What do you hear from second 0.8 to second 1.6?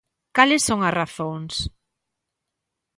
as razóns?